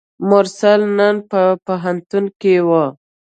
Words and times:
مرسل 0.29 0.81
نن 0.97 1.15
په 1.29 1.41
پوهنتون 1.65 2.25
کې 2.41 2.55
وه. 2.67 2.85